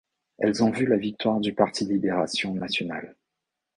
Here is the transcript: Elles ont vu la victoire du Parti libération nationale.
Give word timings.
Elles 0.39 0.63
ont 0.63 0.71
vu 0.71 0.87
la 0.87 0.97
victoire 0.97 1.39
du 1.39 1.53
Parti 1.53 1.85
libération 1.85 2.55
nationale. 2.55 3.15